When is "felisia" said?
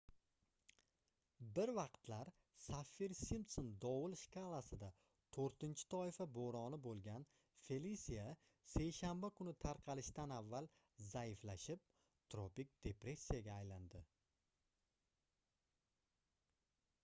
7.67-8.25